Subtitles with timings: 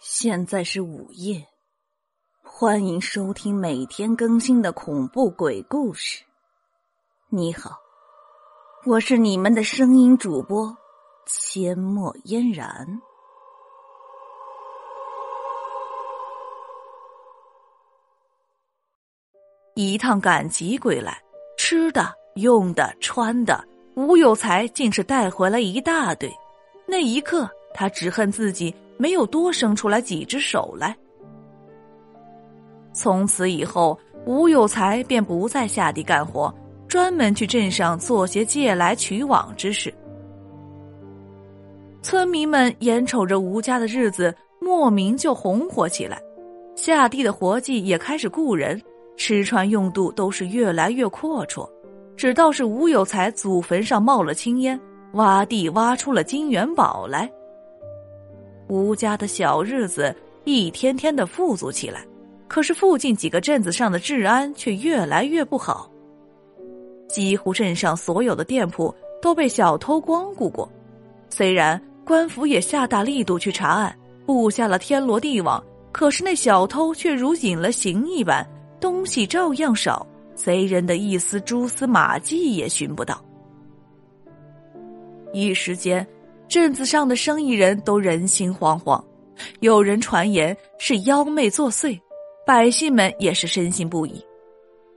[0.00, 1.46] 现在是午夜，
[2.42, 6.24] 欢迎收听每天更新的恐怖鬼故事。
[7.28, 7.78] 你好，
[8.86, 10.76] 我是你们的声音主播
[11.26, 13.00] 阡陌嫣然。
[19.74, 21.20] 一趟赶集归来，
[21.56, 23.64] 吃的、用的、穿的，
[23.96, 26.32] 吴有才竟是带回来一大堆。
[26.86, 28.74] 那一刻，他只恨自己。
[28.96, 30.96] 没有多生出来几只手来。
[32.92, 36.54] 从此以后，吴有才便不再下地干活，
[36.86, 39.92] 专门去镇上做些借来取往之事。
[42.04, 46.20] 村民们眼瞅着吴家的日子莫名就红火起来，
[46.76, 48.78] 下地的活计也开始雇人，
[49.16, 51.66] 吃穿用度都是越来越阔绰。
[52.14, 54.78] 只道是吴有才祖坟上冒了青烟，
[55.14, 57.28] 挖地挖出了金元宝来。
[58.68, 62.06] 吴家的小日子一天天的富足起来，
[62.46, 65.90] 可是附近几个镇子上的治安却越来越不好。
[67.08, 70.70] 几乎镇上所有的店铺都被小偷光顾过，
[71.30, 78.46] 虽然官府也下大力度去查案，布下了天罗地网，可是那小偷却如隐了形一般，
[78.80, 83.24] 东西照样少，贼人的一丝蛛丝马迹也寻不到。
[85.32, 86.06] 一时间。
[86.46, 89.02] 镇子上的生意人都人心惶惶，
[89.60, 91.98] 有人传言是妖魅作祟，
[92.46, 94.22] 百姓们也是深信不疑。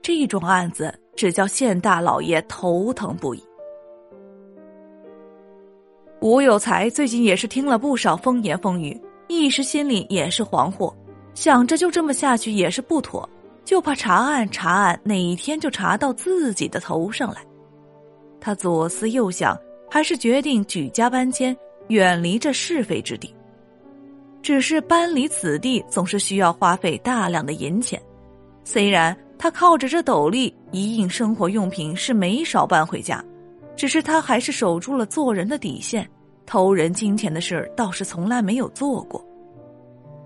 [0.02, 3.42] 这种案子只叫县大老爷头疼不已。
[6.19, 10.93] 吴有才最近也是听了不少风言风语，一时心里也是惶惑，
[11.33, 13.27] 想着就这么下去也是不妥，
[13.64, 17.42] 就怕查案查案哪一天就查到自己的头上来。
[18.39, 19.58] 他左思右想。
[19.89, 21.55] 还是决定举家搬迁，
[21.87, 23.33] 远离这是非之地。
[24.42, 27.97] 只是搬离此地，总是需要花费大量的银钱。
[28.65, 33.23] 虽然他靠着这斗笠一应生活用品是没少搬回家，
[33.77, 36.10] 只是他还是守住了做人的底线，
[36.45, 39.23] 偷人金钱的事儿倒是从来没有做过。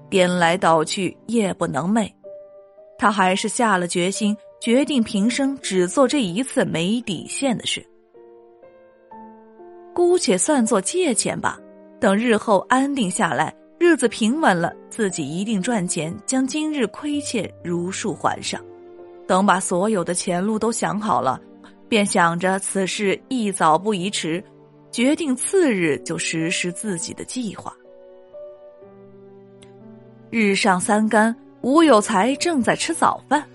[0.10, 2.10] 颠来倒去，夜不能寐，
[2.98, 7.86] 他还是下了决心，决定平生只做这一次没底线的事。
[9.94, 11.60] 姑且算作借钱吧，
[12.00, 18.62] 等日后安定下来，日子平稳了，自己一定赚钱，将今日亏欠如数还上。
[19.28, 21.40] 等把所有的前路都想好了，
[21.92, 24.42] 便想着此事宜早不宜迟，
[24.92, 27.76] 决定次日就实施自己的计划。
[30.30, 33.46] 日上三竿，吴有才正在吃早饭，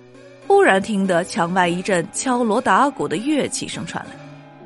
[0.46, 4.10] 忽然听得墙外一阵敲锣打鼓的乐器声传来。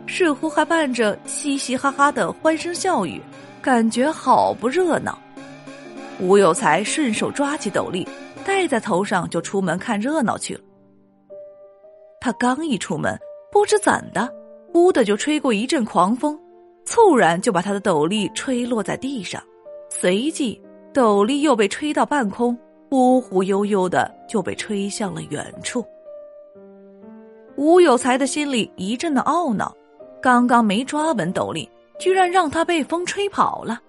[0.09, 3.23] 似乎还伴着嘻嘻哈哈的欢声笑语，
[3.63, 5.17] 感觉好不热闹。
[6.19, 8.05] 吴有才顺手抓起斗笠，
[8.45, 10.61] 戴在头上就出门看热闹去了。
[12.21, 13.17] 他刚一出门，
[13.53, 14.33] 不知怎的，
[14.75, 16.39] 呜的就吹过一阵狂风，
[16.85, 19.43] 猝然就把他的斗笠吹落在地上，
[19.89, 20.61] 随即
[20.93, 22.57] 斗笠又被吹到半空，
[22.89, 25.85] 忽忽悠悠的就被吹向了远处。
[27.57, 29.75] 吴有才的心里一阵的懊恼。
[30.23, 31.67] 刚刚没抓稳斗笠，
[31.99, 33.81] 居然让他被风吹跑了。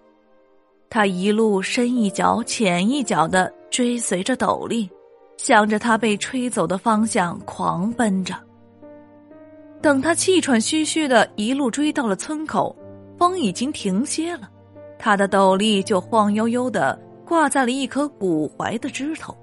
[0.90, 4.90] 他一路深一脚浅一脚的追随着斗笠，
[5.36, 8.34] 向着他被吹走的方向狂奔着。
[9.82, 12.76] 等他气喘吁吁的一路追到了村口，
[13.18, 14.50] 风已经停歇了，
[15.00, 19.36] 他的斗笠就晃悠悠的挂在了一棵古槐的枝头。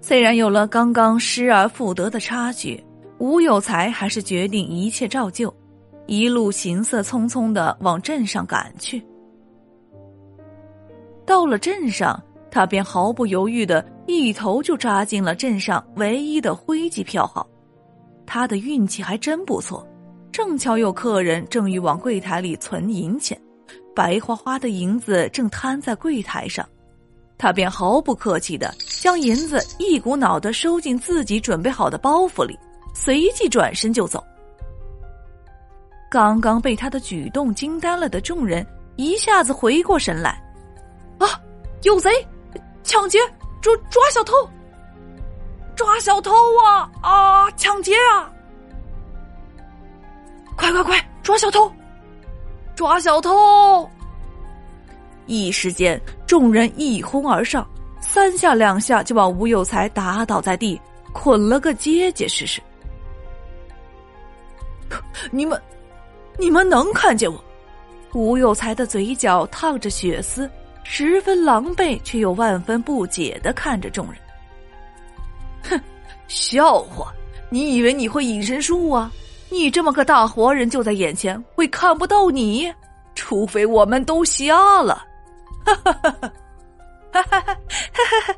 [0.00, 2.82] 虽然有了刚刚失而复得的差距，
[3.18, 5.54] 吴有才还是决定一切照旧。
[6.06, 9.00] 一路行色匆匆的往镇上赶去。
[11.24, 12.20] 到了镇上，
[12.50, 17.46] 他便毫不犹豫的一头就扎进了镇上唯一的徽记票号。
[18.32, 19.84] 他的运气还真不错，
[20.30, 23.36] 正巧有客人正欲往柜台里存银钱，
[23.92, 26.64] 白花花的银子正摊在柜台上，
[27.36, 32.56] 他便毫不客气的将银子一股脑的收进自己准备好的包袱里，
[32.94, 34.22] 随即转身就走。
[36.08, 40.40] 刚刚被他的举动惊呆了的众人一下子回过神来，
[41.18, 41.26] 啊，
[41.82, 42.08] 有贼，
[42.84, 43.18] 抢劫，
[43.60, 44.34] 抓抓小偷，
[45.80, 46.30] 抓小偷
[46.62, 48.30] 啊啊，抢劫啊！
[50.54, 51.72] 快快快，抓小偷，
[52.76, 53.88] 抓小偷！
[55.24, 57.66] 一时间，众人一哄而上，
[57.98, 60.78] 三下两下就把吴有才打倒在地，
[61.14, 62.60] 捆了个结结实实。
[65.30, 65.58] 你们，
[66.36, 67.42] 你们能看见我？
[68.12, 70.48] 吴有才的嘴角烫着血丝，
[70.84, 74.20] 十分狼狈却又万分不解的看着众人。
[75.62, 75.80] 哼，
[76.28, 77.12] 笑话！
[77.48, 79.10] 你以为你会隐身术啊？
[79.48, 82.72] 你这么个大活人就在眼前，会看不到你？
[83.14, 85.04] 除非我们都瞎了！
[85.64, 86.30] 哈哈哈哈
[87.12, 87.40] 哈哈哈
[88.26, 88.34] 哈！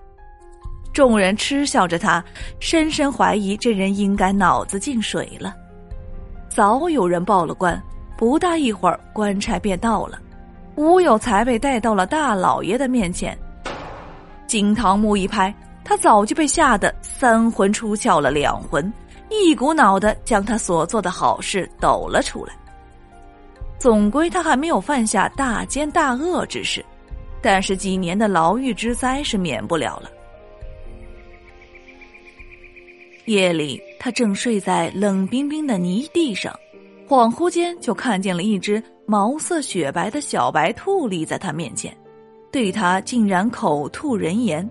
[0.93, 2.25] 众人嗤笑着他，
[2.61, 5.55] 深深怀疑这人应该脑子进水了。
[6.49, 7.81] 早有人报了官。
[8.15, 10.17] 不大一会儿，官差便到了，
[10.77, 13.37] 吴有才被带到了大老爷的面前。
[14.47, 15.53] 金堂木一拍，
[15.85, 18.93] 他早就被吓得三魂出窍了两魂，
[19.29, 22.55] 一股脑的将他所做的好事抖了出来。
[23.79, 26.85] 总归他还没有犯下大奸大恶之事，
[27.41, 30.09] 但是几年的牢狱之灾是免不了了。
[33.27, 36.53] 夜里，他正睡在冷冰冰的泥地上。
[37.09, 41.95] 恍惚间，就看见了一只毛色雪白的小白兔立在他面前，
[42.51, 44.69] 对他竟然口吐人言：“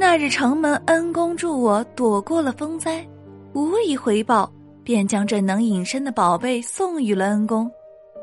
[0.00, 3.04] 那日城门恩公助我躲过了风灾，
[3.52, 4.48] 无以回报，
[4.84, 7.68] 便将这能隐身的宝贝送与了恩公，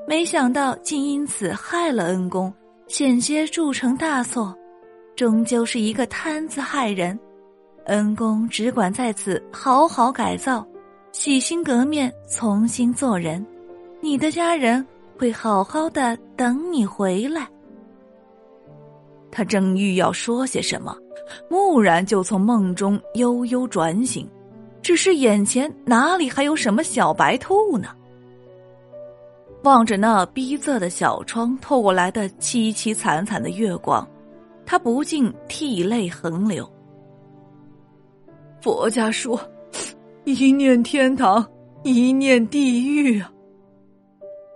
[0.08, 2.52] 没想到竟因此害了恩公，
[2.88, 4.58] 险些铸成大错，
[5.18, 7.20] 终究是一个贪字害人。
[7.88, 10.66] 恩公只管在此好好改造。”
[11.12, 13.46] 洗心革面，重新做人，
[14.02, 14.86] 你的家人
[15.18, 17.48] 会好好的等你回来。
[19.32, 20.94] 他正欲要说些什么，
[21.50, 24.28] 蓦然就从梦中悠悠转醒，
[24.82, 27.90] 只是眼前哪里还有什么小白兔呢？
[29.64, 34.08] 望着那逼仄的小窗透过来的凄凄惨惨的月光，
[34.66, 36.70] 他不禁涕泪横流。
[38.62, 39.40] 佛家说。
[40.28, 41.48] 一念天堂，
[41.84, 43.32] 一念地狱啊！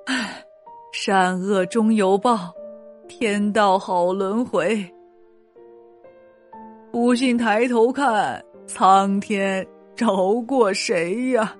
[0.08, 0.44] 唉，
[0.92, 2.52] 善恶终有报，
[3.08, 4.84] 天道好轮回。
[6.92, 9.66] 不信抬头看，苍天
[9.96, 11.56] 饶过谁呀？